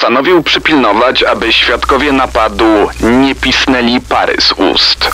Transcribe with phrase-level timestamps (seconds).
[0.00, 5.10] postanowił przypilnować, aby świadkowie napadu nie pisnęli pary z ust.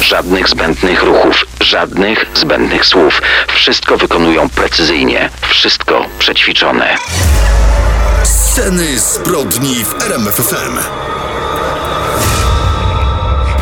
[0.00, 3.22] Żadnych zbędnych ruchów, żadnych zbędnych słów.
[3.54, 6.96] Wszystko wykonują precyzyjnie, wszystko przećwiczone.
[8.24, 10.78] Sceny zbrodni w RMFFM.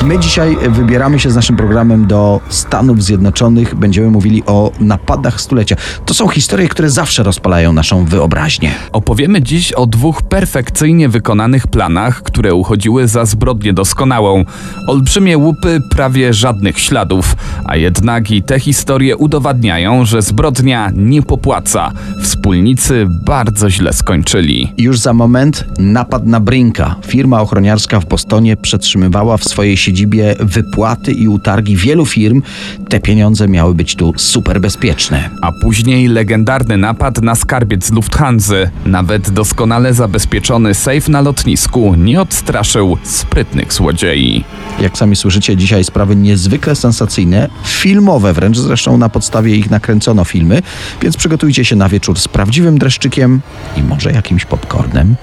[0.06, 3.74] My dzisiaj wybieramy się z naszym programem do Stanów Zjednoczonych.
[3.74, 5.76] Będziemy mówili o napadach stulecia.
[6.06, 8.74] To są historie, które zawsze rozpalają naszą wyobraźnię.
[8.92, 14.44] Opowiemy dziś o dwóch perfekcyjnie wykonanych planach, które uchodziły za zbrodnię doskonałą.
[14.88, 21.92] Olbrzymie łupy, prawie żadnych śladów, a jednak i te historie udowadniają, że zbrodnia nie popłaca.
[22.22, 24.72] Wspólnicy bardzo źle skończyli.
[24.78, 26.96] Już za moment napad na Brinka.
[27.06, 29.91] Firma ochroniarska w Bostonie przetrzymywała w swojej siedzibie
[30.40, 32.42] wypłaty i utargi wielu firm.
[32.88, 35.30] Te pieniądze miały być tu super bezpieczne.
[35.42, 38.54] A później legendarny napad na skarbiec Lufthansa.
[38.86, 44.44] Nawet doskonale zabezpieczony safe na lotnisku nie odstraszył sprytnych złodziei.
[44.80, 50.62] Jak sami słyszycie, dzisiaj sprawy niezwykle sensacyjne, filmowe wręcz, zresztą na podstawie ich nakręcono filmy,
[51.02, 53.40] więc przygotujcie się na wieczór z prawdziwym dreszczykiem
[53.76, 55.14] i może jakimś popcornem.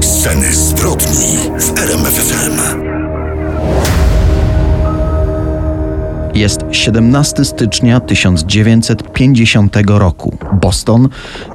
[0.00, 2.88] Sceny zbrodni w RMFFM.
[6.34, 10.38] Jest 17 stycznia 1950 roku.
[10.60, 11.08] Boston,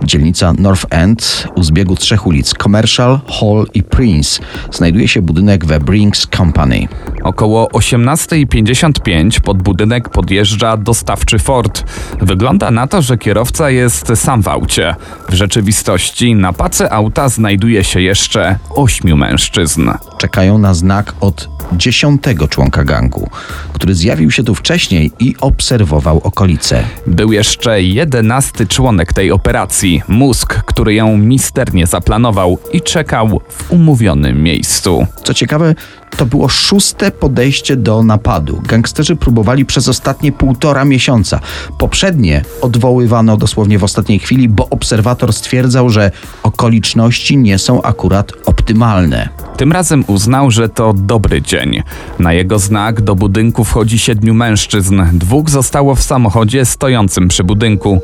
[0.04, 4.40] dzielnica North End, u zbiegu trzech ulic Commercial, Hall i Prince.
[4.72, 6.88] Znajduje się budynek The Brinks Company.
[7.24, 11.84] Około 18.55 pod budynek podjeżdża dostawczy Ford.
[12.22, 14.96] Wygląda na to, że kierowca jest sam w aucie.
[15.30, 19.90] W rzeczywistości na pace auta znajduje się jeszcze ośmiu mężczyzn.
[20.18, 23.30] Czekają na znak od dziesiątego członka gangu,
[23.74, 26.84] który zjawił się tu wcześniej i obserwował okolice.
[27.08, 34.44] Był jeszcze jedenasty członek tej operacji, mózg, który ją misternie zaplanował i czekał w umówionym
[34.44, 35.08] miejscu.
[35.24, 35.76] Co ciekawe,
[36.18, 38.62] to było szóste podejście do napadu.
[38.68, 41.40] Gangsterzy próbowali przez ostatnie półtora miesiąca.
[41.78, 46.12] Poprzednie odwoływano dosłownie w ostatniej chwili, bo obserwator stwierdzał, że
[46.44, 49.30] okoliczności nie są akurat optymalne.
[49.58, 51.84] Tym razem uznał, że to dobry dzień.
[52.20, 55.02] Na jego znak do budynku wchodzi siedmiu mężczyzn.
[55.14, 58.02] Dwóch zostało w samochodzie stojącym przy budynku.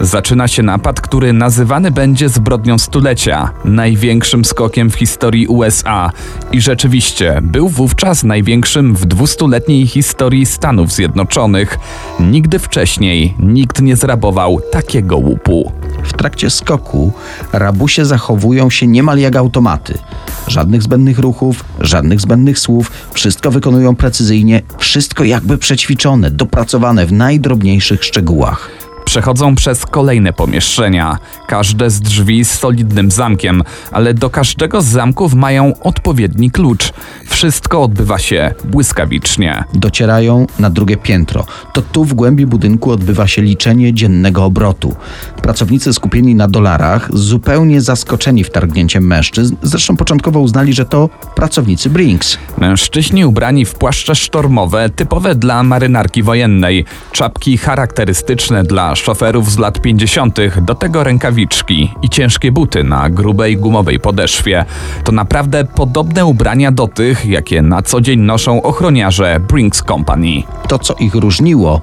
[0.00, 6.10] Zaczyna się napad, który nazywany będzie zbrodnią stulecia, największym skokiem w historii USA.
[6.52, 11.78] I rzeczywiście był wówczas największym w dwustuletniej historii Stanów Zjednoczonych.
[12.20, 15.72] Nigdy wcześniej nikt nie zrabował takiego łupu.
[16.02, 17.12] W trakcie skoku
[17.52, 19.98] rabusie zachowują się niemal jak automaty.
[20.46, 28.04] Żadnych zbędnych ruchów, żadnych zbędnych słów, wszystko wykonują precyzyjnie, wszystko jakby przećwiczone, dopracowane w najdrobniejszych
[28.04, 28.70] szczegółach.
[29.12, 35.34] Przechodzą przez kolejne pomieszczenia, każde z drzwi z solidnym zamkiem, ale do każdego z zamków
[35.34, 36.92] mają odpowiedni klucz.
[37.26, 39.64] Wszystko odbywa się błyskawicznie.
[39.74, 41.44] Docierają na drugie piętro.
[41.72, 44.96] To tu w głębi budynku odbywa się liczenie dziennego obrotu.
[45.42, 52.38] Pracownicy skupieni na dolarach, zupełnie zaskoczeni wtargnięciem mężczyzn, zresztą początkowo uznali, że to pracownicy Brinks.
[52.58, 59.80] Mężczyźni ubrani w płaszcze sztormowe, typowe dla marynarki wojennej, czapki charakterystyczne dla szoferów z lat
[59.80, 64.64] 50., do tego rękawiczki i ciężkie buty na grubej gumowej podeszwie.
[65.04, 70.42] To naprawdę podobne ubrania do tych, jakie na co dzień noszą ochroniarze Brinks Company.
[70.68, 71.80] To, co ich różniło,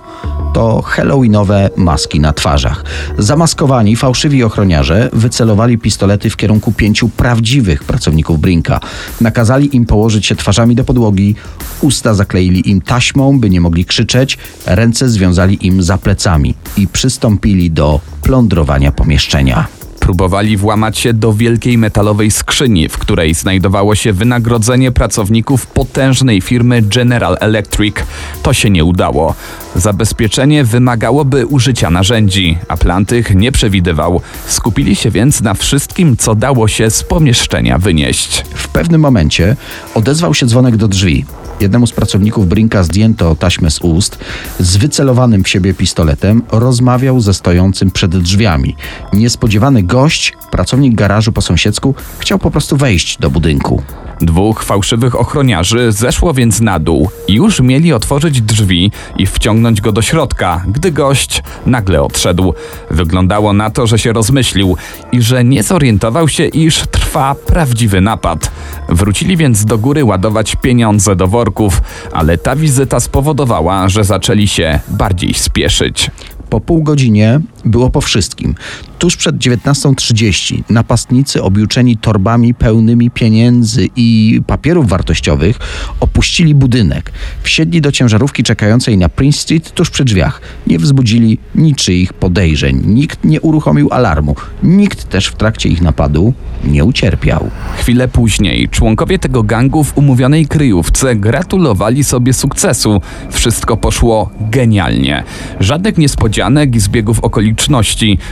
[0.54, 2.84] to halloweenowe maski na twarzach.
[3.18, 8.80] Zamaskowani, fałszywi ochroniarze wycelowali pistolety w kierunku pięciu prawdziwych pracowników Brinka.
[9.22, 11.36] Nakazali im położyć się twarzami do podłogi,
[11.82, 17.72] usta zakleili im taśmą, by nie mogli krzyczeć, ręce związali im za plecami i przystąpili
[17.72, 19.68] do plądrowania pomieszczenia.
[20.00, 26.82] Próbowali włamać się do wielkiej metalowej skrzyni, w której znajdowało się wynagrodzenie pracowników potężnej firmy
[26.82, 27.96] General Electric.
[28.44, 29.36] To się nie udało.
[29.76, 34.22] Zabezpieczenie wymagałoby użycia narzędzi, a plan tych nie przewidywał.
[34.48, 38.46] Skupili się więc na wszystkim, co dało się z pomieszczenia wynieść.
[38.54, 39.56] W pewnym momencie
[39.96, 41.26] odezwał się dzwonek do drzwi.
[41.60, 44.20] Jednemu z pracowników Brinka zdjęto taśmę z ust.
[44.60, 48.76] Z wycelowanym w siebie pistoletem rozmawiał ze stojącym przed drzwiami.
[49.14, 53.84] Niespodziewany gość, pracownik garażu po sąsiedzku, chciał po prostu wejść do budynku.
[54.22, 59.92] Dwóch fałszywych ochroniarzy zeszło więc na dół i już mieli otworzyć drzwi i wciągnąć go
[59.92, 62.54] do środka, gdy gość nagle odszedł.
[62.92, 64.78] Wyglądało na to, że się rozmyślił
[65.12, 68.52] i że nie zorientował się, iż trwa prawdziwy napad.
[68.90, 71.82] Wrócili więc do góry ładować pieniądze do worków,
[72.12, 76.12] ale ta wizyta spowodowała, że zaczęli się bardziej spieszyć.
[76.50, 78.56] Po pół godzinie było po wszystkim.
[79.00, 85.60] Tuż przed 19.30 napastnicy objuczeni torbami pełnymi pieniędzy i papierów wartościowych
[86.00, 87.12] opuścili budynek.
[87.44, 90.42] Wsiedli do ciężarówki czekającej na Prince Street tuż przy drzwiach.
[90.68, 92.82] Nie wzbudzili niczyich podejrzeń.
[92.86, 94.36] Nikt nie uruchomił alarmu.
[94.64, 96.34] Nikt też w trakcie ich napadu
[96.64, 97.50] nie ucierpiał.
[97.78, 103.02] Chwilę później członkowie tego gangu w umówionej kryjówce gratulowali sobie sukcesu.
[103.32, 105.24] Wszystko poszło genialnie.
[105.60, 107.49] Żadnych niespodzianek i zbiegów okoliczności,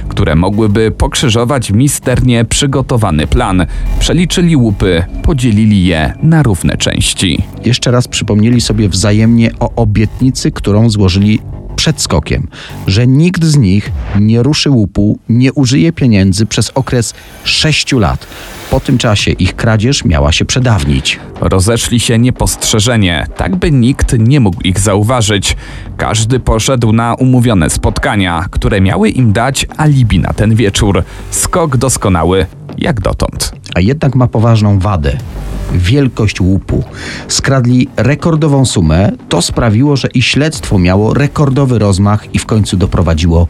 [0.08, 3.66] które mogłyby pokrzyżować misternie przygotowany plan.
[4.00, 7.44] Przeliczyli łupy, podzielili je na równe części.
[7.66, 11.40] Jeszcze raz przypomnieli sobie wzajemnie o obietnicy, którą złożyli
[11.78, 12.48] przed skokiem,
[12.88, 17.14] że nikt z nich nie ruszy łupu, nie użyje pieniędzy przez okres
[17.44, 18.28] sześciu lat.
[18.72, 21.20] Po tym czasie ich kradzież miała się przedawnić.
[21.42, 25.56] Rozeszli się niepostrzeżenie, tak by nikt nie mógł ich zauważyć.
[25.98, 31.04] Każdy poszedł na umówione spotkania, które miały im dać alibi na ten wieczór.
[31.32, 32.46] Skok doskonały,
[32.78, 33.54] jak dotąd.
[33.76, 35.18] A jednak ma poważną wadę.
[35.74, 36.84] Wielkość łupu.
[37.28, 43.48] Skradli rekordową sumę, to sprawiło, że i śledztwo miało rekordowy rozmach i w końcu doprowadziło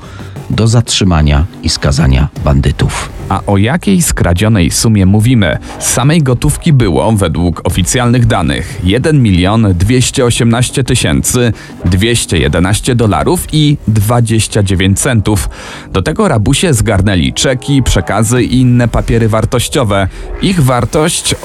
[0.50, 3.10] do zatrzymania i skazania bandytów.
[3.30, 5.58] A o jakiej skradzionej sumie mówimy?
[5.80, 11.54] Samej gotówki było, według oficjalnych danych, 1 milion 218 tysięcy
[11.86, 15.50] 211 dolarów i 29 centów.
[15.92, 20.08] Do tego rabusie zgarnęli czeki, przekazy i inne papiery wartościowe.
[20.42, 21.36] Ich wartość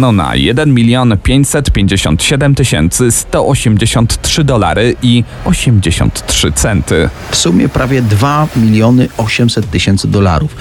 [0.00, 7.08] oszacowano na 1 milion 557 tysięcy 183 dolary i 83 centy.
[7.30, 10.56] W sumie prawie 2 miliony 800 tysięcy dolarów.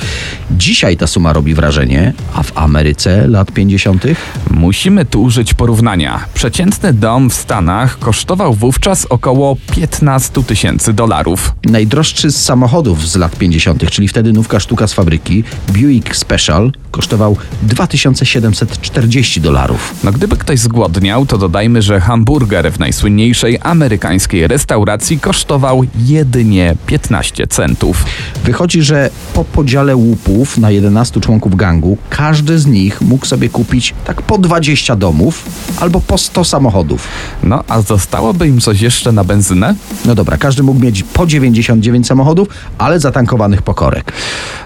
[0.51, 4.03] Dzisiaj ta suma robi wrażenie, a w Ameryce lat 50.
[4.51, 6.25] Musimy tu użyć porównania.
[6.33, 11.53] Przeciętny dom w Stanach kosztował wówczas około 15 tysięcy dolarów.
[11.65, 15.43] Najdroższy z samochodów z lat 50., czyli wtedy nówka sztuka z fabryki,
[15.73, 19.93] Buick Special, kosztował 2740 dolarów.
[20.03, 27.47] No gdyby ktoś zgłodniał, to dodajmy, że hamburger w najsłynniejszej amerykańskiej restauracji kosztował jedynie 15
[27.47, 28.05] centów.
[28.43, 33.93] Wychodzi, że po podziale łupów na 11 członków gangu, każdy z nich mógł sobie kupić
[34.05, 35.45] tak po 20 domów
[35.79, 37.07] albo po 100 samochodów.
[37.43, 39.75] No a zostałoby im coś jeszcze na benzynę?
[40.05, 42.47] No dobra, każdy mógł mieć po 99 samochodów,
[42.77, 44.13] ale zatankowanych po korek.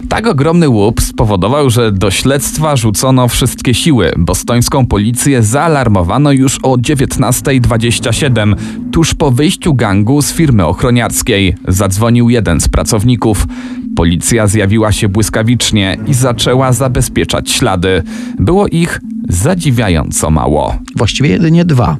[0.09, 4.13] Tak ogromny łup spowodował, że do śledztwa rzucono wszystkie siły.
[4.53, 8.55] Bostońską policję zaalarmowano już o 19.27,
[8.91, 11.55] tuż po wyjściu gangu z firmy ochroniarskiej.
[11.67, 13.47] Zadzwonił jeden z pracowników.
[13.95, 18.03] Policja zjawiła się błyskawicznie i zaczęła zabezpieczać ślady.
[18.39, 18.99] Było ich
[19.29, 20.75] zadziwiająco mało.
[20.95, 21.97] Właściwie jedynie dwa.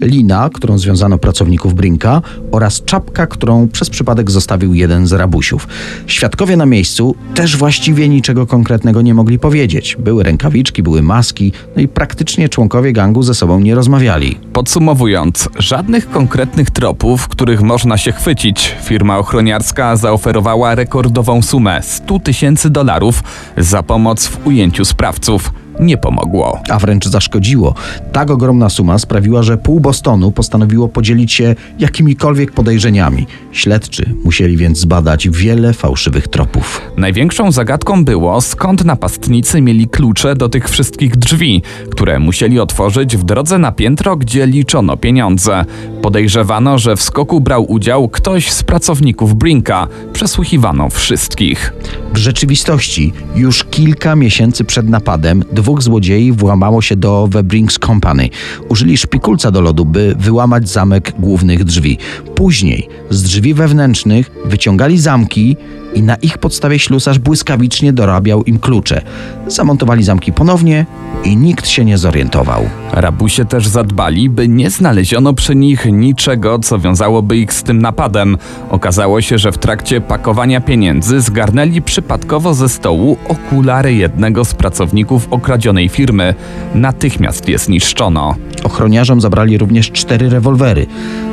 [0.00, 2.22] Lina, którą związano pracowników Brinka
[2.52, 5.68] oraz czapka, którą przez przypadek zostawił jeden z rabusiów.
[6.06, 9.96] Świadkowie na miejscu też właściwie niczego konkretnego nie mogli powiedzieć.
[9.98, 14.38] Były rękawiczki, były maski, no i praktycznie członkowie gangu ze sobą nie rozmawiali.
[14.52, 18.76] Podsumowując, żadnych konkretnych tropów, których można się chwycić.
[18.82, 23.22] Firma ochroniarska zaoferowała rekordową sumę 100 tysięcy dolarów
[23.56, 25.61] za pomoc w ujęciu sprawców.
[25.80, 26.62] Nie pomogło.
[26.70, 27.74] a wręcz zaszkodziło.
[28.12, 33.26] Tak ogromna suma sprawiła, że pół Bostonu postanowiło podzielić się jakimikolwiek podejrzeniami.
[33.52, 36.80] Śledczy musieli więc zbadać wiele fałszywych tropów.
[36.96, 43.24] Największą zagadką było, skąd napastnicy mieli klucze do tych wszystkich drzwi, które musieli otworzyć w
[43.24, 45.64] drodze na piętro, gdzie liczono pieniądze.
[46.02, 49.88] Podejrzewano, że w skoku brał udział ktoś z pracowników Brinka.
[50.12, 51.72] Przesłuchiwano wszystkich.
[52.14, 58.28] W rzeczywistości już kilka miesięcy przed napadem dwóch złodziei włamało się do The Brinks Company.
[58.68, 61.98] Użyli szpikulca do lodu, by wyłamać zamek głównych drzwi.
[62.34, 65.56] Później z drzwi wewnętrznych wyciągali zamki
[65.94, 69.02] i na ich podstawie ślusarz błyskawicznie dorabiał im klucze.
[69.46, 70.86] Zamontowali zamki ponownie
[71.24, 72.64] i nikt się nie zorientował.
[72.92, 78.36] Rabusie też zadbali, by nie znaleziono przy nich niczego, co wiązałoby ich z tym napadem.
[78.70, 85.28] Okazało się, że w trakcie pakowania pieniędzy zgarnęli przypadkowo ze stołu okulary jednego z pracowników
[85.30, 86.34] okradzionej firmy.
[86.74, 88.34] Natychmiast je zniszczono.
[88.64, 90.86] Ochroniarzom zabrali również cztery rewolwery.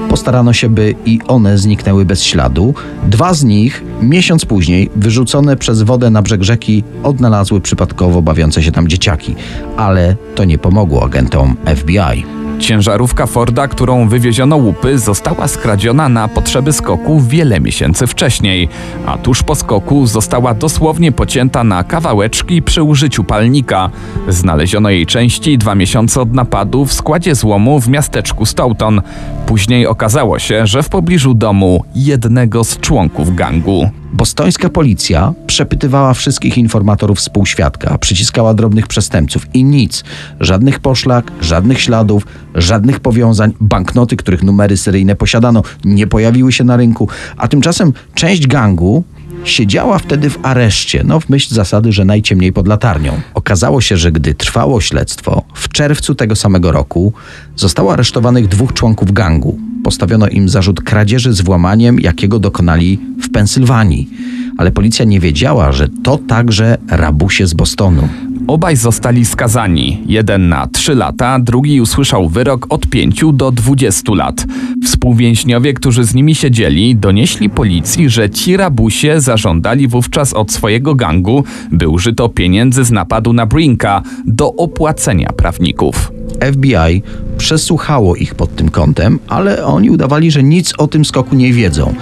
[0.09, 2.73] Postarano się, by i one zniknęły bez śladu.
[3.07, 8.71] Dwa z nich, miesiąc później, wyrzucone przez wodę na brzeg rzeki, odnalazły przypadkowo bawiące się
[8.71, 9.35] tam dzieciaki.
[9.77, 12.38] Ale to nie pomogło agentom FBI.
[12.59, 18.69] Ciężarówka Forda, którą wywieziono łupy, została skradziona na potrzeby skoku wiele miesięcy wcześniej,
[19.05, 23.89] a tuż po skoku została dosłownie pocięta na kawałeczki przy użyciu palnika.
[24.27, 29.01] Znaleziono jej części dwa miesiące od napadu w składzie złomu w miasteczku Stoughton.
[29.45, 33.89] Później okazało się, że w pobliżu domu jednego z członków gangu.
[34.13, 40.03] Bostońska policja przepytywała wszystkich informatorów współświadka, przyciskała drobnych przestępców i nic.
[40.39, 43.53] Żadnych poszlak, żadnych śladów, żadnych powiązań.
[43.61, 47.07] Banknoty, których numery seryjne posiadano, nie pojawiły się na rynku.
[47.37, 49.03] A tymczasem część gangu
[49.43, 53.21] siedziała wtedy w areszcie, no w myśl zasady, że najciemniej pod latarnią.
[53.33, 57.13] Okazało się, że gdy trwało śledztwo, w czerwcu tego samego roku
[57.55, 59.59] zostało aresztowanych dwóch członków gangu.
[59.83, 64.09] Postawiono im zarzut kradzieży z włamaniem, jakiego dokonali w Pensylwanii.
[64.57, 68.09] Ale policja nie wiedziała, że to także rabusie z Bostonu.
[68.49, 70.03] Obaj zostali skazani.
[70.05, 74.45] Jeden na 3 lata, drugi usłyszał wyrok od 5 do 20 lat.
[74.85, 81.43] Współwięźniowie, którzy z nimi siedzieli, donieśli policji, że ci rabusie zażądali wówczas od swojego gangu,
[81.71, 86.11] by użyto pieniędzy z napadu na Brinka do opłacenia prawników.
[86.53, 87.01] FBI
[87.37, 91.93] przesłuchało ich pod tym kątem, ale oni udawali, że nic o tym skoku nie wiedzą.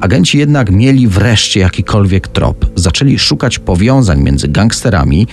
[0.00, 2.66] Agenci jednak mieli wreszcie jakikolwiek trop.
[2.74, 5.26] Zaczęli szukać powiązań między gangsterami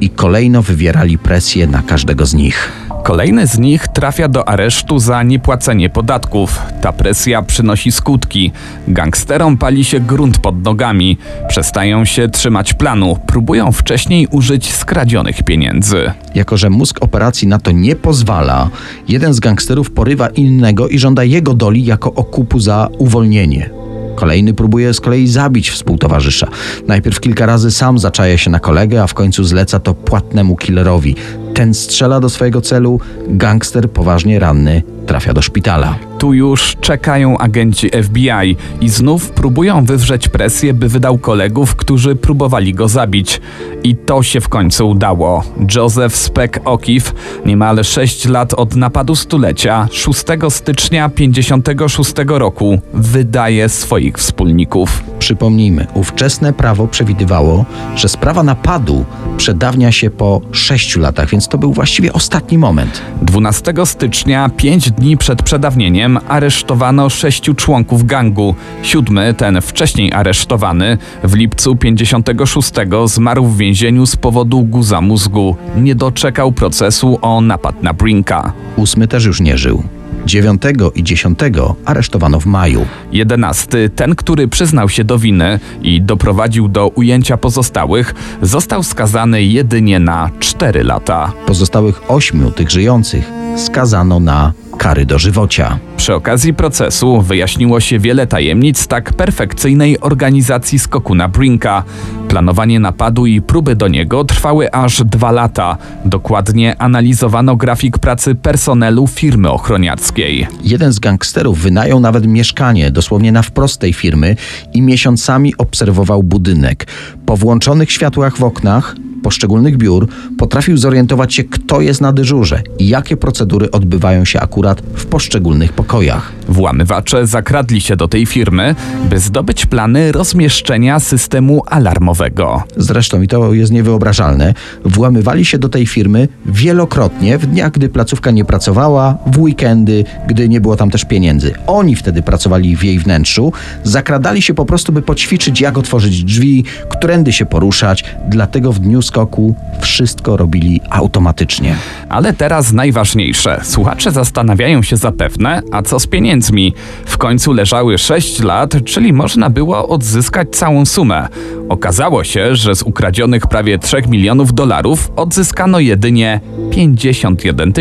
[0.00, 2.72] i kolejno wywierali presję na każdego z nich.
[3.04, 6.62] Kolejny z nich trafia do aresztu za niepłacenie podatków.
[6.80, 8.52] Ta presja przynosi skutki.
[8.88, 11.18] Gangsterom pali się grunt pod nogami.
[11.48, 13.18] Przestają się trzymać planu.
[13.26, 16.12] Próbują wcześniej użyć skradzionych pieniędzy.
[16.34, 18.70] Jako, że mózg operacji na to nie pozwala,
[19.08, 23.85] jeden z gangsterów porywa innego i żąda jego doli jako okupu za uwolnienie.
[24.16, 26.48] Kolejny próbuje z kolei zabić współtowarzysza.
[26.86, 31.16] Najpierw kilka razy sam zaczaja się na kolegę, a w końcu zleca to płatnemu killerowi.
[31.54, 35.98] Ten strzela do swojego celu, gangster poważnie ranny trafia do szpitala.
[36.18, 42.74] Tu już czekają agenci FBI i znów próbują wywrzeć presję, by wydał kolegów, którzy próbowali
[42.74, 43.40] go zabić.
[43.82, 45.44] I to się w końcu udało.
[45.74, 47.12] Joseph Speck O'Keefe,
[47.46, 55.02] niemal 6 lat od napadu stulecia, 6 stycznia 56 roku, wydaje swoich wspólników.
[55.18, 57.64] Przypomnijmy, ówczesne prawo przewidywało,
[57.96, 59.04] że sprawa napadu
[59.36, 63.02] przedawnia się po 6 latach, więc to był właściwie ostatni moment.
[63.22, 68.54] 12 stycznia, 5 dni przed przedawnieniem, aresztowano sześciu członków gangu.
[68.82, 72.72] Siódmy, ten wcześniej aresztowany, w lipcu 56
[73.04, 75.56] zmarł w więzieniu z powodu guza mózgu.
[75.76, 78.52] Nie doczekał procesu o napad na Brinka.
[78.76, 79.82] Ósmy też już nie żył.
[80.26, 80.62] 9
[80.94, 81.38] i 10
[81.84, 82.86] aresztowano w maju.
[83.12, 83.90] 11.
[83.90, 90.30] Ten, który przyznał się do winy i doprowadził do ujęcia pozostałych, został skazany jedynie na
[90.38, 91.32] 4 lata.
[91.46, 95.78] Pozostałych ośmiu tych żyjących skazano na kary dożywocia.
[95.96, 101.82] Przy okazji procesu wyjaśniło się wiele tajemnic tak perfekcyjnej organizacji skoku na Brinka.
[102.28, 105.76] Planowanie napadu i próby do niego trwały aż dwa lata.
[106.04, 110.46] Dokładnie analizowano grafik pracy personelu firmy ochroniarskiej.
[110.62, 114.36] Jeden z gangsterów wynajął nawet mieszkanie dosłownie na wprost tej firmy
[114.74, 116.86] i miesiącami obserwował budynek.
[117.26, 120.08] Po włączonych światłach w oknach poszczególnych biur
[120.38, 125.72] potrafił zorientować się, kto jest na dyżurze i jakie procedury odbywają się akurat w poszczególnych
[125.72, 126.32] pokojach.
[126.48, 128.74] Włamywacze zakradli się do tej firmy,
[129.10, 132.62] by zdobyć plany rozmieszczenia systemu alarmowego.
[132.76, 134.54] Zresztą, i to jest niewyobrażalne,
[134.84, 140.48] włamywali się do tej firmy wielokrotnie w dniach, gdy placówka nie pracowała, w weekendy, gdy
[140.48, 141.54] nie było tam też pieniędzy.
[141.66, 143.52] Oni wtedy pracowali w jej wnętrzu,
[143.84, 149.02] zakradali się po prostu, by poćwiczyć, jak otworzyć drzwi, którędy się poruszać, dlatego w dniu
[149.16, 151.76] skoku wszystko robili automatycznie.
[152.08, 153.60] Ale teraz najważniejsze.
[153.62, 156.74] Słuchacze zastanawiają się zapewne, a co z pieniędzmi?
[157.06, 161.28] W końcu leżały 6 lat, czyli można było odzyskać całą sumę.
[161.68, 167.72] Okazało się, że z ukradzionych prawie 3 milionów dolarów odzyskano jedynie 51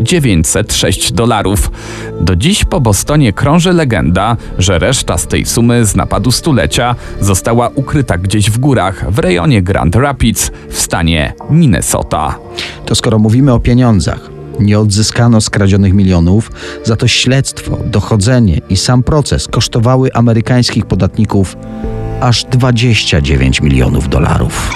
[0.00, 1.70] 906 dolarów.
[2.20, 7.68] Do dziś po Bostonie krąży legenda, że reszta z tej sumy z napadu stulecia została
[7.74, 10.21] ukryta gdzieś w górach w rejonie Grand Rapids
[10.68, 12.38] w stanie Minnesota.
[12.86, 16.50] To skoro mówimy o pieniądzach, nie odzyskano skradzionych milionów,
[16.84, 21.56] za to śledztwo, dochodzenie i sam proces kosztowały amerykańskich podatników
[22.20, 24.70] aż 29 milionów dolarów.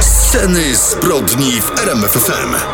[0.00, 2.73] Sceny zbrodni w RMFFM.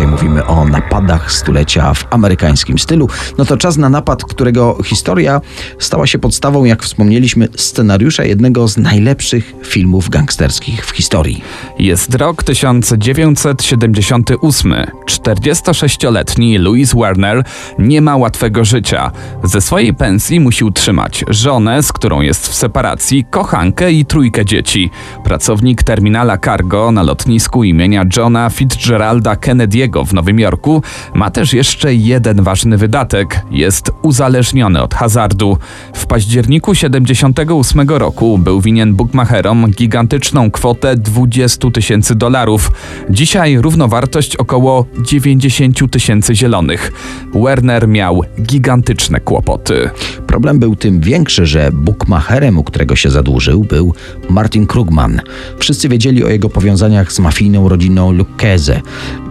[0.00, 3.08] Dzisiaj mówimy o napadach stulecia w amerykańskim stylu.
[3.38, 5.40] No to czas na napad, którego historia
[5.78, 11.42] stała się podstawą, jak wspomnieliśmy, scenariusza jednego z najlepszych filmów gangsterskich w historii.
[11.78, 14.74] Jest rok 1978.
[15.06, 17.44] 46-letni Louis Werner
[17.78, 19.10] nie ma łatwego życia.
[19.44, 24.90] Ze swojej pensji musi utrzymać żonę, z którą jest w separacji, kochankę i trójkę dzieci.
[25.24, 30.82] Pracownik terminala cargo na lotnisku imienia Johna Fitzgeralda Kennedy'ego w Nowym Jorku,
[31.14, 33.42] ma też jeszcze jeden ważny wydatek.
[33.50, 35.56] Jest uzależniony od hazardu.
[35.94, 42.72] W październiku 78 roku był winien bookmacherom gigantyczną kwotę 20 tysięcy dolarów.
[43.10, 46.92] Dzisiaj równowartość około 90 tysięcy zielonych.
[47.34, 49.90] Werner miał gigantyczne kłopoty.
[50.26, 53.94] Problem był tym większy, że bookmacherem, u którego się zadłużył, był
[54.28, 55.20] Martin Krugman.
[55.58, 58.80] Wszyscy wiedzieli o jego powiązaniach z mafijną rodziną Lucchese.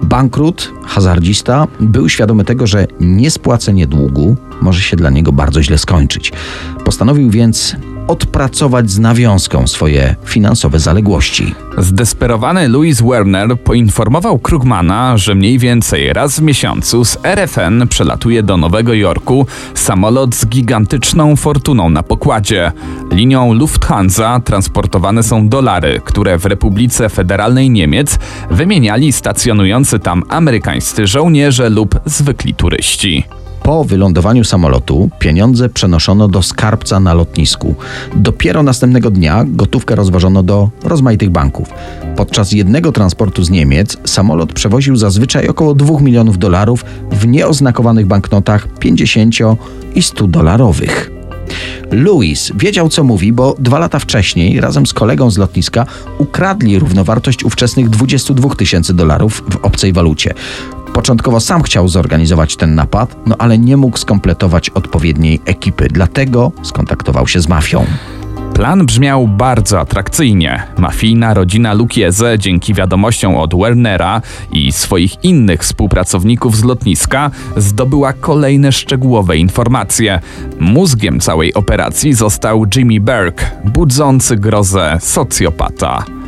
[0.04, 0.49] Bankrut,
[0.86, 6.32] hazardzista, był świadomy tego, że niespłacenie długu może się dla niego bardzo źle skończyć.
[6.86, 7.76] Postanowił więc
[8.10, 11.56] odpracować z nawiązką swoje finansowe zaległości.
[11.78, 18.58] Zdesperowany Louis Werner poinformował Krugmana, że mniej więcej raz w miesiącu z RFN przelatuje do
[18.58, 22.72] Nowego Jorku samolot z gigantyczną fortuną na pokładzie.
[23.12, 28.20] Linią Lufthansa transportowane są dolary, które w Republice Federalnej Niemiec
[28.52, 33.39] wymieniali stacjonujący tam amerykańscy żołnierze lub zwykli turyści.
[33.70, 37.76] Po wylądowaniu samolotu pieniądze przenoszono do skarbca na lotnisku.
[38.16, 41.70] Dopiero następnego dnia gotówkę rozwożono do rozmaitych banków.
[42.16, 48.68] Podczas jednego transportu z Niemiec samolot przewoził zazwyczaj około 2 milionów dolarów w nieoznakowanych banknotach
[48.80, 49.36] 50
[49.96, 51.12] i 100 dolarowych.
[51.92, 55.86] Louis wiedział, co mówi, bo dwa lata wcześniej razem z kolegą z lotniska
[56.18, 60.34] ukradli równowartość ówczesnych 22 tysięcy dolarów w obcej walucie.
[61.00, 67.28] Początkowo sam chciał zorganizować ten napad, no ale nie mógł skompletować odpowiedniej ekipy, dlatego skontaktował
[67.28, 67.86] się z mafią.
[68.54, 70.64] Plan brzmiał bardzo atrakcyjnie.
[70.78, 78.72] Mafijna rodzina Lukieze dzięki wiadomościom od Wernera i swoich innych współpracowników z lotniska zdobyła kolejne
[78.72, 80.20] szczegółowe informacje.
[80.60, 86.19] Mózgiem całej operacji został Jimmy Burke, budzący grozę socjopata.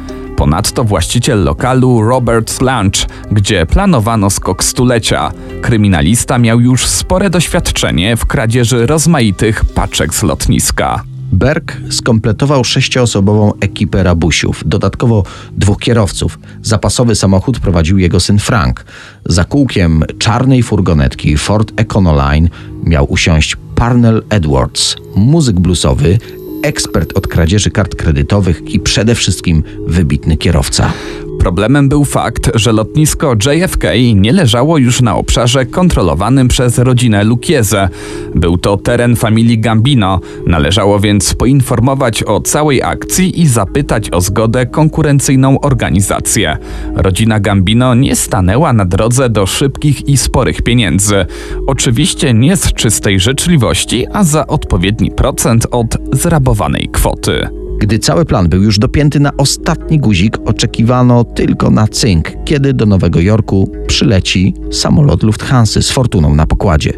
[0.42, 5.32] Ponadto właściciel lokalu Robert's Lunch, gdzie planowano skok stulecia.
[5.62, 11.04] Kryminalista miał już spore doświadczenie w kradzieży rozmaitych paczek z lotniska.
[11.32, 16.40] Berg skompletował sześcioosobową ekipę rabusiów, dodatkowo dwóch kierowców.
[16.62, 18.86] Zapasowy samochód prowadził jego syn Frank.
[19.26, 22.50] Za kółkiem czarnej furgonetki Ford Econoline
[22.84, 26.18] miał usiąść Parnell Edwards, muzyk bluesowy,
[26.64, 30.94] ekspert od kradzieży kart kredytowych i przede wszystkim wybitny kierowca.
[31.42, 33.84] Problemem był fakt, że lotnisko JFK
[34.16, 37.90] nie leżało już na obszarze kontrolowanym przez rodzinę Lukieze.
[38.36, 44.66] Był to teren familii Gambino, należało więc poinformować o całej akcji i zapytać o zgodę
[44.66, 46.58] konkurencyjną organizację.
[46.96, 51.26] Rodzina Gambino nie stanęła na drodze do szybkich i sporych pieniędzy.
[51.68, 57.61] Oczywiście nie z czystej życzliwości, a za odpowiedni procent od zrabowanej kwoty.
[57.82, 62.86] Gdy cały plan był już dopięty na ostatni guzik, oczekiwano tylko na cynk, kiedy do
[62.86, 66.94] Nowego Jorku przyleci samolot Lufthansa z fortuną na pokładzie.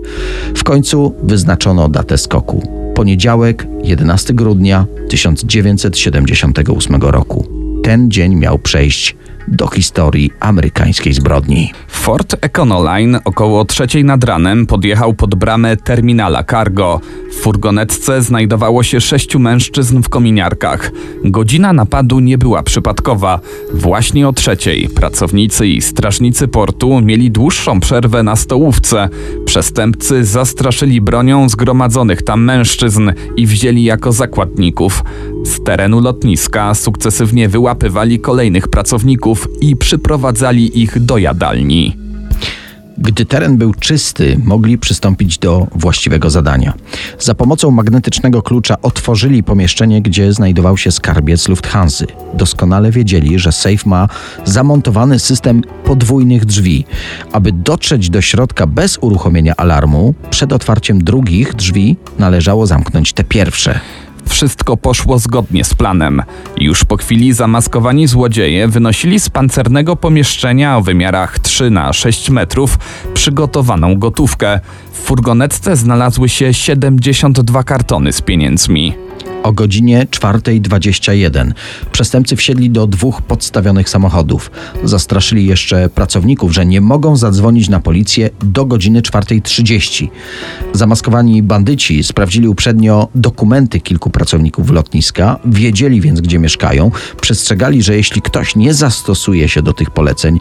[0.55, 2.63] W końcu wyznaczono datę skoku.
[2.95, 7.47] Poniedziałek, 11 grudnia 1978 roku.
[7.83, 9.15] Ten dzień miał przejść
[9.47, 11.71] do historii amerykańskiej zbrodni.
[11.87, 17.01] Ford Econoline około trzeciej nad ranem podjechał pod bramę terminala cargo.
[17.31, 20.91] W furgonetce znajdowało się sześciu mężczyzn w kominiarkach.
[21.23, 23.39] Godzina napadu nie była przypadkowa.
[23.73, 29.09] Właśnie o trzeciej pracownicy i strażnicy portu mieli dłuższą przerwę na stołówce.
[29.45, 35.03] Przestępcy zastraszyli bronią zgromadzonych tam mężczyzn i wzięli jako zakładników.
[35.45, 42.03] Z terenu lotniska sukcesywnie wyłapywali kolejnych pracowników i przyprowadzali ich do jadalni.
[42.97, 46.73] Gdy teren był czysty, mogli przystąpić do właściwego zadania.
[47.19, 52.05] Za pomocą magnetycznego klucza otworzyli pomieszczenie, gdzie znajdował się skarbiec Lufthansa.
[52.33, 54.07] Doskonale wiedzieli, że safe ma
[54.45, 56.85] zamontowany system podwójnych drzwi.
[57.31, 63.79] Aby dotrzeć do środka bez uruchomienia alarmu, przed otwarciem drugich drzwi należało zamknąć te pierwsze.
[64.25, 66.21] Wszystko poszło zgodnie z planem.
[66.57, 72.77] Już po chwili zamaskowani złodzieje wynosili z pancernego pomieszczenia o wymiarach 3 na 6 metrów
[73.13, 74.59] przygotowaną gotówkę.
[74.91, 78.93] W furgonetce znalazły się 72 kartony z pieniędzmi.
[79.43, 81.51] O godzinie 4.21
[81.91, 84.51] przestępcy wsiedli do dwóch podstawionych samochodów.
[84.83, 90.07] Zastraszyli jeszcze pracowników, że nie mogą zadzwonić na policję do godziny 4.30.
[90.73, 98.21] Zamaskowani bandyci sprawdzili uprzednio dokumenty kilku pracowników lotniska, wiedzieli więc gdzie mieszkają, przestrzegali, że jeśli
[98.21, 100.39] ktoś nie zastosuje się do tych poleceń,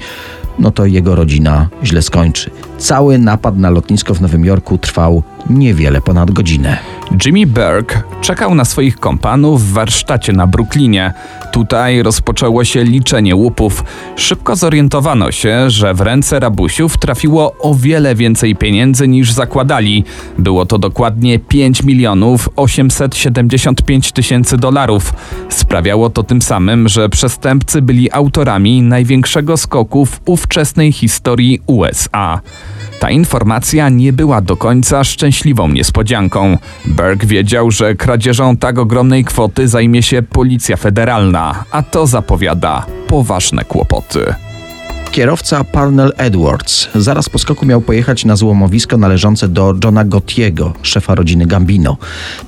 [0.59, 2.51] no to jego rodzina źle skończy.
[2.83, 6.79] Cały napad na lotnisko w Nowym Jorku trwał niewiele ponad godzinę.
[7.27, 11.13] Jimmy Burke czekał na swoich kompanów w warsztacie na Brooklynie.
[11.53, 13.85] Tutaj rozpoczęło się liczenie łupów.
[14.17, 20.05] Szybko zorientowano się, że w ręce rabusiów trafiło o wiele więcej pieniędzy niż zakładali.
[20.39, 25.15] Było to dokładnie 5 milionów 875 tysięcy dolarów.
[25.49, 32.41] Sprawiało to tym samym, że przestępcy byli autorami największego skoku w ówczesnej historii USA.
[33.03, 36.59] Ta informacja nie była do końca szczęśliwą niespodzianką.
[36.85, 43.65] Berg wiedział, że kradzieżą tak ogromnej kwoty zajmie się Policja Federalna, a to zapowiada poważne
[43.65, 44.35] kłopoty.
[45.13, 51.15] Kierowca Parnell Edwards zaraz po skoku miał pojechać na złomowisko należące do Johna Gottiego, szefa
[51.15, 51.97] rodziny Gambino.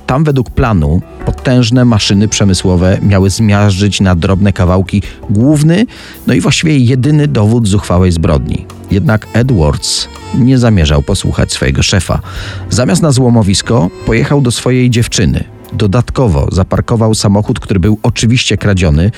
[0.05, 5.85] Tam według planu potężne maszyny przemysłowe miały zmiażdżyć na drobne kawałki główny,
[6.27, 8.65] no i właściwie jedyny dowód zuchwałej zbrodni.
[8.91, 12.19] Jednak Edwards nie zamierzał posłuchać swojego szefa.
[12.69, 15.43] Zamiast na złomowisko pojechał do swojej dziewczyny.
[15.73, 19.11] Dodatkowo zaparkował samochód, który był oczywiście kradziony,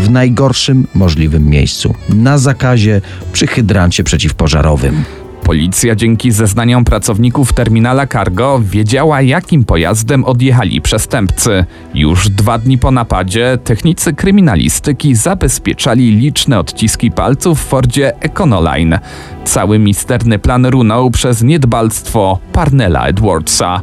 [0.00, 3.00] w najgorszym możliwym miejscu na zakazie
[3.32, 5.04] przy hydrancie przeciwpożarowym.
[5.42, 11.64] Policja dzięki zeznaniom pracowników terminala cargo wiedziała, jakim pojazdem odjechali przestępcy.
[11.94, 18.98] Już dwa dni po napadzie technicy kryminalistyki zabezpieczali liczne odciski palców w Fordzie Econoline.
[19.44, 23.80] Cały misterny plan runął przez niedbalstwo Parnella Edwardsa.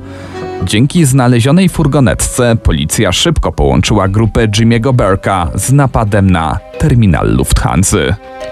[0.63, 7.97] Dzięki znalezionej furgonetce policja szybko połączyła grupę Jimmy'ego Burka z napadem na terminal Lufthansa.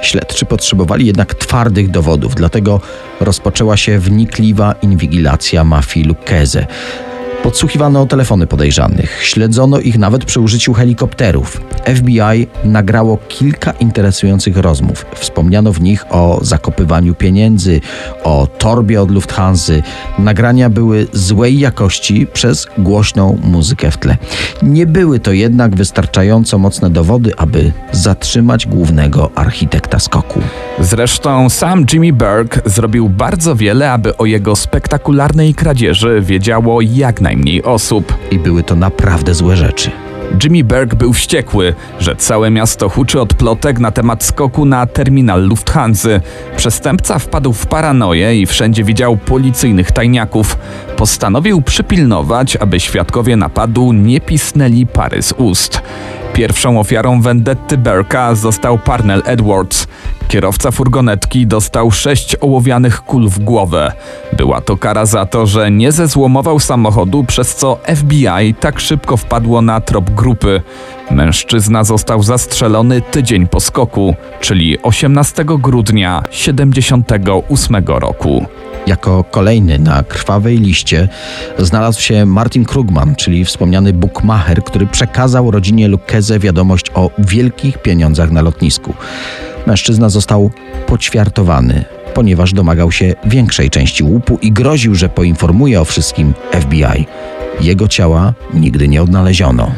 [0.02, 2.82] Śledczy potrzebowali jednak twardych dowodów, dlatego
[3.20, 6.68] rozpoczęła się wnikliwa inwigilacja mafii Lucchese.
[7.46, 11.62] Podsłuchiwano telefony podejrzanych, śledzono ich nawet przy użyciu helikopterów.
[11.96, 15.06] FBI nagrało kilka interesujących rozmów.
[15.16, 17.82] Wspomniano w nich o zakopywaniu pieniędzy,
[18.24, 19.74] o torbie od Lufthansa.
[20.20, 24.18] Nagrania były złej jakości przez głośną muzykę w tle.
[24.64, 30.42] Nie były to jednak wystarczająco mocne dowody, aby zatrzymać głównego architekta skoku.
[30.80, 37.35] Zresztą sam Jimmy Burke zrobił bardzo wiele, aby o jego spektakularnej kradzieży wiedziało jak najmniej
[37.63, 38.13] osób.
[38.32, 39.91] I były to naprawdę złe rzeczy.
[40.43, 45.48] Jimmy Berg był wściekły, że całe miasto huczy od plotek na temat skoku na terminal
[45.48, 46.10] Lufthansa.
[46.58, 50.58] Przestępca wpadł w paranoję i wszędzie widział policyjnych tajniaków.
[50.98, 55.82] Postanowił przypilnować, aby świadkowie napadu nie pisnęli pary z ust.
[56.34, 59.88] Pierwszą ofiarą vendetty Berka został Parnell Edwards.
[60.28, 63.92] Kierowca furgonetki dostał sześć ołowianych kul w głowę.
[64.38, 69.62] Była to kara za to, że nie zezłomował samochodu, przez co FBI tak szybko wpadło
[69.62, 70.62] na trop grupy.
[71.12, 78.46] Mężczyzna został zastrzelony tydzień po skoku, czyli 18 grudnia 78 roku.
[78.88, 81.08] Jako kolejny na krwawej liście
[81.58, 88.32] znalazł się Martin Krugman, czyli wspomniany bookmacher, który przekazał rodzinie Lucchese wiadomość o wielkich pieniądzach
[88.32, 88.94] na lotnisku.
[89.65, 90.51] Mężczyzna został
[90.88, 97.06] poćwiartowany, ponieważ domagał się większej części łupu i groził, że poinformuje o wszystkim FBI.
[97.62, 99.71] Jego ciała nigdy nie odnaleziono.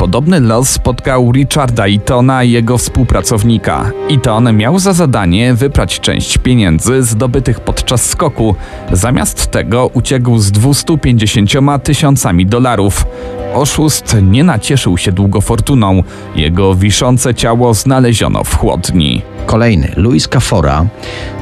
[0.00, 3.90] Podobny los spotkał Richarda Eatona i jego współpracownika.
[4.10, 8.54] Eaton miał za zadanie wyprać część pieniędzy zdobytych podczas skoku.
[8.92, 11.50] Zamiast tego uciekł z 250
[11.82, 13.06] tysiącami dolarów.
[13.54, 16.02] Oszust nie nacieszył się długo fortuną.
[16.36, 19.22] Jego wiszące ciało znaleziono w chłodni.
[19.46, 20.86] Kolejny, Luis Cafora,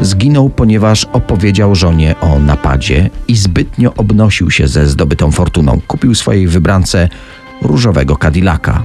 [0.01, 5.81] zginął, ponieważ opowiedział żonie o napadzie i zbytnio obnosił się ze zdobytą fortuną.
[5.87, 7.09] Kupił swojej wybrance
[7.62, 8.85] różowego Cadillaca.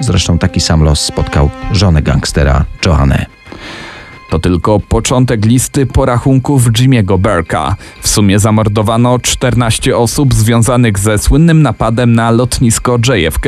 [0.00, 3.26] Zresztą taki sam los spotkał żonę gangstera Joannę.
[4.34, 7.76] To tylko początek listy porachunków Jimmy'ego Burka.
[8.00, 13.46] W sumie zamordowano 14 osób związanych ze słynnym napadem na lotnisko JFK.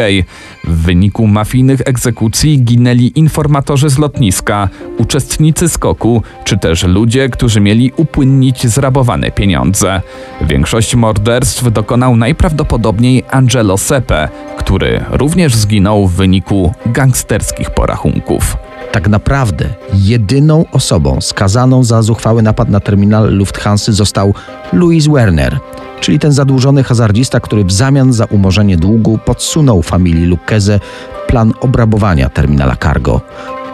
[0.65, 4.69] W wyniku mafijnych egzekucji ginęli informatorzy z lotniska,
[4.99, 10.01] uczestnicy skoku, czy też ludzie, którzy mieli upłynnić zrabowane pieniądze.
[10.41, 18.57] Większość morderstw dokonał najprawdopodobniej Angelo Sepe, który również zginął w wyniku gangsterskich porachunków.
[18.93, 24.35] Tak naprawdę jedyną osobą skazaną za zuchwały napad na terminal Lufthansa został
[24.73, 25.59] Louis Werner,
[26.01, 30.81] czyli ten zadłużony hazardzista, który w zamian za umorzenie długu podsunął familii Lucchese
[31.27, 33.21] plan obrabowania terminala cargo.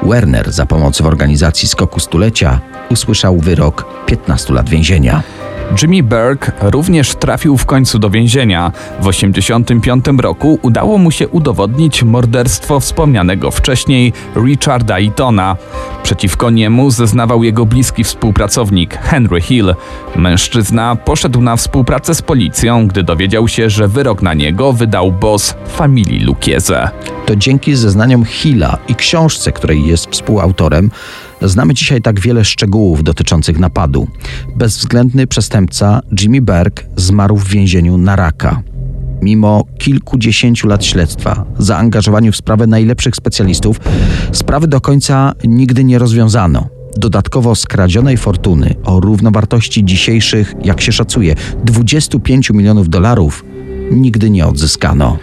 [0.03, 5.23] Werner za pomoc w organizacji skoku stulecia usłyszał wyrok 15 lat więzienia.
[5.83, 8.73] Jimmy Burke również trafił w końcu do więzienia.
[9.01, 15.57] W 1985 roku udało mu się udowodnić morderstwo wspomnianego wcześniej Richarda Eatona.
[16.03, 19.75] Przeciwko niemu zeznawał jego bliski współpracownik Henry Hill.
[20.17, 25.55] Mężczyzna poszedł na współpracę z policją, gdy dowiedział się, że wyrok na niego wydał boss
[25.69, 26.91] familii Lukieze.
[27.27, 30.91] To dzięki zeznaniom Hilla i książce, której jest współautorem,
[31.49, 34.09] znamy dzisiaj tak wiele szczegółów dotyczących napadu.
[34.57, 38.63] Bezwzględny przestępca Jimmy Berg zmarł w więzieniu na raka.
[39.23, 43.81] Mimo kilkudziesięciu lat śledztwa, zaangażowaniu w sprawę najlepszych specjalistów,
[44.33, 46.69] sprawy do końca nigdy nie rozwiązano.
[46.97, 53.45] Dodatkowo skradzionej fortuny o równowartości dzisiejszych, jak się szacuje, 25 milionów dolarów
[53.91, 55.19] nigdy nie odzyskano.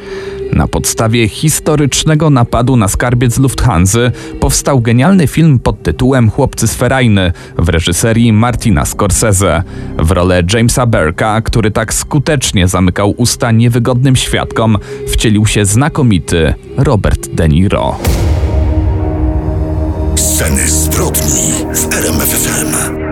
[0.53, 3.99] Na podstawie historycznego napadu na skarbiec Lufthansa
[4.39, 9.63] powstał genialny film pod tytułem Chłopcy z Ferajny w reżyserii Martina Scorsese.
[9.97, 17.29] W rolę Jamesa Berka, który tak skutecznie zamykał usta niewygodnym świadkom, wcielił się znakomity Robert
[17.29, 17.97] De Niro.
[20.15, 23.08] Sceny zbrodni w RMF FM.